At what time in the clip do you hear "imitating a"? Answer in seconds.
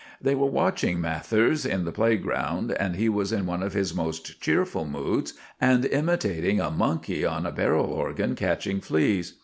5.85-6.71